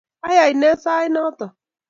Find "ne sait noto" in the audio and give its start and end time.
0.61-1.45